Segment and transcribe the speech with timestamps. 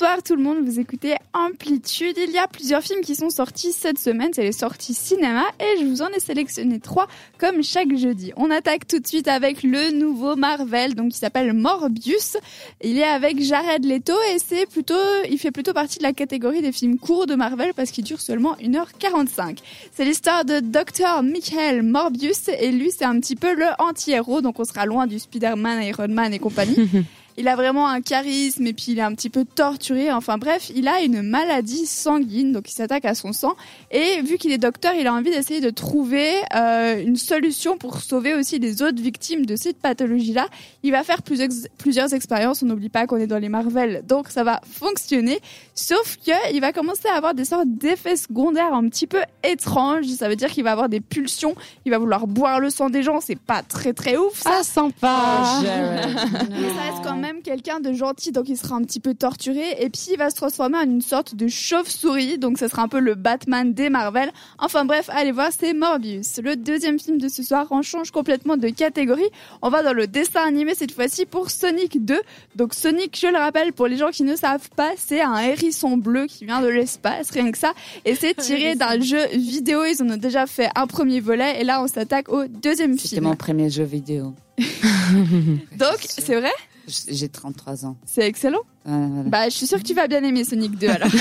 [0.00, 2.16] Bonsoir tout le monde, vous écoutez Amplitude.
[2.16, 5.78] Il y a plusieurs films qui sont sortis cette semaine, c'est les sorties cinéma et
[5.78, 8.32] je vous en ai sélectionné trois comme chaque jeudi.
[8.36, 12.38] On attaque tout de suite avec le nouveau Marvel, donc qui s'appelle Morbius.
[12.82, 14.94] Il est avec Jared Leto et c'est plutôt,
[15.30, 18.22] il fait plutôt partie de la catégorie des films courts de Marvel parce qu'il dure
[18.22, 19.58] seulement 1h45.
[19.92, 21.22] C'est l'histoire de Dr.
[21.22, 25.18] Michael Morbius et lui c'est un petit peu le anti-héros, donc on sera loin du
[25.18, 26.88] Spider-Man, Iron Man et compagnie.
[27.40, 30.12] il a vraiment un charisme et puis il est un petit peu torturé.
[30.12, 33.54] Enfin bref, il a une maladie sanguine, donc il s'attaque à son sang.
[33.90, 38.02] Et vu qu'il est docteur, il a envie d'essayer de trouver euh, une solution pour
[38.02, 40.48] sauver aussi les autres victimes de cette pathologie-là.
[40.82, 42.62] Il va faire plusieurs, plusieurs expériences.
[42.62, 45.40] On n'oublie pas qu'on est dans les Marvel, donc ça va fonctionner.
[45.74, 50.04] Sauf que il va commencer à avoir des sortes d'effets secondaires un petit peu étranges.
[50.08, 51.54] Ça veut dire qu'il va avoir des pulsions.
[51.86, 53.22] Il va vouloir boire le sang des gens.
[53.22, 54.42] C'est pas très très ouf.
[54.42, 54.58] Ça.
[54.58, 55.62] Ah, sympa.
[55.62, 59.76] Mais ça reste quand même quelqu'un de gentil, donc il sera un petit peu torturé.
[59.78, 62.88] Et puis il va se transformer en une sorte de chauve-souris, donc ça sera un
[62.88, 64.30] peu le Batman des Marvel.
[64.58, 66.38] Enfin bref, allez voir, c'est Morbius.
[66.42, 69.28] Le deuxième film de ce soir, on change complètement de catégorie.
[69.62, 72.20] On va dans le dessin animé cette fois-ci pour Sonic 2.
[72.56, 75.96] Donc Sonic, je le rappelle, pour les gens qui ne savent pas, c'est un hérisson
[75.96, 77.72] bleu qui vient de l'espace, rien que ça.
[78.04, 79.84] Et c'est tiré d'un jeu vidéo.
[79.84, 83.08] Ils en ont déjà fait un premier volet et là on s'attaque au deuxième film.
[83.08, 84.34] C'était mon premier jeu vidéo.
[85.76, 86.52] Donc, c'est vrai?
[86.86, 87.96] J'ai 33 ans.
[88.04, 88.60] C'est excellent.
[88.84, 89.28] Voilà, voilà.
[89.28, 91.08] Bah, je suis sûre que tu vas bien aimer Sonic 2 alors.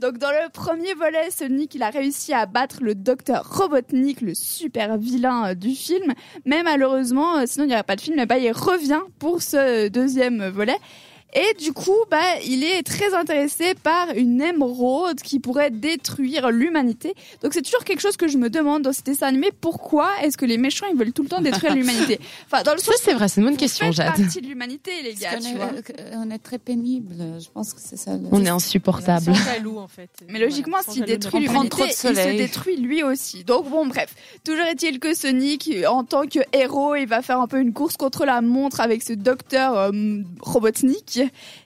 [0.00, 4.34] Donc dans le premier volet, Sonic il a réussi à battre le docteur Robotnik, le
[4.34, 6.12] super vilain euh, du film.
[6.44, 9.88] Mais malheureusement, euh, sinon il n'y aurait pas de film, bah, il revient pour ce
[9.88, 10.76] deuxième volet.
[11.34, 17.14] Et du coup, bah, il est très intéressé par une émeraude qui pourrait détruire l'humanité.
[17.42, 19.50] Donc c'est toujours quelque chose que je me demande dans ce dessin animé.
[19.60, 22.20] Pourquoi est-ce que les méchants ils veulent tout le temps détruire l'humanité?
[22.52, 24.08] Enfin, dans le Ça, sens c'est vrai, c'est une bonne question, Jade.
[24.14, 25.30] partie de l'humanité, les gars.
[25.32, 25.66] Parce Tu qu'on vois.
[25.78, 27.14] est, euh, on est très pénible.
[27.40, 28.12] Je pense que c'est ça.
[28.16, 29.24] le- On est insupportable.
[29.24, 30.10] Sans jaloux en fait.
[30.28, 33.42] Mais logiquement, Voilà, s'il détruit l'humanité, il se détruit lui aussi.
[33.44, 34.14] Donc bon, bref.
[34.44, 37.96] Toujours est-il que Sonic, en tant que héros, il va faire un peu une course
[37.96, 39.90] contre la montre avec ce docteur euh,
[40.40, 41.21] Robotnik.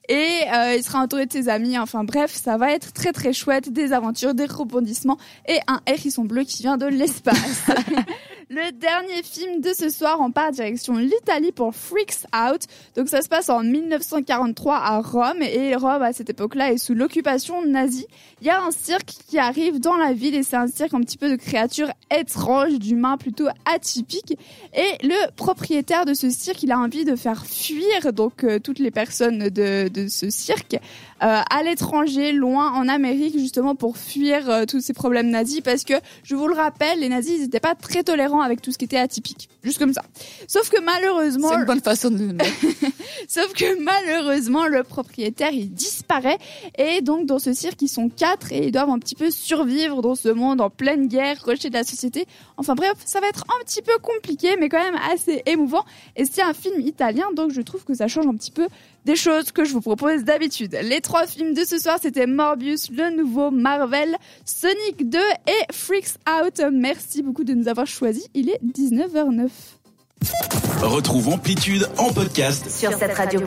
[0.09, 1.79] Et euh, il sera entouré de ses amis.
[1.79, 3.73] Enfin bref, ça va être très très chouette.
[3.73, 5.19] Des aventures, des rebondissements
[5.49, 7.67] et un hérisson bleu qui vient de l'espace.
[8.49, 12.61] Le dernier film de ce soir, on part direction l'Italie pour Freaks Out.
[12.95, 16.95] Donc ça se passe en 1943 à Rome et Rome à cette époque-là est sous
[16.95, 18.07] l'occupation nazie.
[18.41, 21.01] Il y a un cirque qui arrive dans la ville et c'est un cirque un
[21.01, 24.39] petit peu de créatures étranges, d'humains plutôt atypiques.
[24.77, 28.79] Et le propriétaire de ce cirque, il a envie de faire fuir donc euh, toutes
[28.79, 30.77] les personnes de, de ce cirque
[31.23, 35.83] euh, à l'étranger, loin en Amérique justement pour fuir euh, tous ces problèmes nazis parce
[35.83, 38.85] que je vous le rappelle, les nazis n'étaient pas très tolérants avec tout ce qui
[38.85, 40.03] était atypique, juste comme ça.
[40.49, 42.37] Sauf que malheureusement, C'est une bonne façon de le.
[43.29, 46.39] Sauf que malheureusement, le propriétaire, il disparaît.
[46.79, 50.03] Et donc, dans ce cirque, ils sont quatre et ils doivent un petit peu survivre
[50.03, 52.27] dans ce monde en pleine guerre, rejeté de la société.
[52.57, 55.85] Enfin bref, ça va être un petit peu compliqué, mais quand même assez émouvant.
[56.17, 58.67] Et c'est un film italien, donc je trouve que ça change un petit peu
[59.07, 60.77] des choses que je vous propose d'habitude.
[60.83, 66.17] Les trois films de ce soir, c'était Morbius, le nouveau Marvel, Sonic 2 et Freaks
[66.29, 66.61] Out.
[66.73, 68.26] Merci beaucoup de nous avoir choisis.
[68.35, 69.49] Il est 19h09.
[70.83, 73.41] Retrouve Amplitude en podcast sur cette radio.